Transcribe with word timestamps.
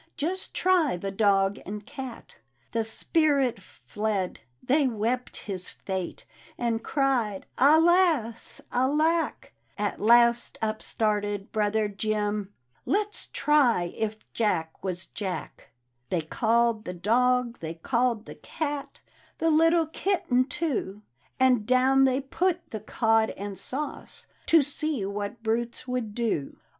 Just 0.17 0.55
try 0.55 0.97
the 0.97 1.11
dog 1.11 1.59
and 1.63 1.85
cat 1.85 2.33
I" 2.33 2.41
The 2.71 2.83
spirit 2.83 3.61
fled, 3.61 4.39
they 4.63 4.87
wept 4.87 5.37
his 5.37 5.69
fate, 5.69 6.25
And 6.57 6.83
cried 6.83 7.45
Alas, 7.59 8.61
Alack 8.71 9.53
1 9.77 9.85
At 9.87 9.99
last 10.01 10.57
up 10.59 10.81
started 10.81 11.51
brother 11.51 11.87
Jim 11.87 12.51
—"Let's 12.97 13.27
try 13.27 13.93
if 13.95 14.17
Jack, 14.33 14.83
was 14.83 15.05
Jackl" 15.05 15.65
They 16.09 16.21
called 16.21 16.85
the 16.85 16.93
Dog, 16.95 17.59
they 17.59 17.75
called 17.75 18.25
the 18.25 18.33
Cat, 18.33 19.01
The 19.37 19.51
little 19.51 19.85
Kitten, 19.85 20.45
too, 20.45 21.03
And 21.39 21.67
down 21.67 22.05
they 22.05 22.21
put 22.21 22.71
the 22.71 22.79
Cod 22.79 23.29
and 23.37 23.55
sauce 23.55 24.25
To 24.47 24.63
see 24.63 25.05
what 25.05 25.43
brutes 25.43 25.87
would 25.87 26.15
do. 26.15 26.57